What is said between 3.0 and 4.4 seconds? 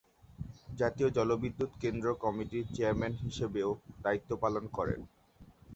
হিসেবেও দায়িত্ব